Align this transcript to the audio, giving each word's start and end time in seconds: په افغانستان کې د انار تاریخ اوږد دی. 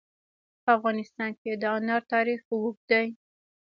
په 0.63 0.69
افغانستان 0.77 1.29
کې 1.41 1.51
د 1.61 1.63
انار 1.77 2.01
تاریخ 2.13 2.39
اوږد 2.53 2.81
دی. 2.91 3.05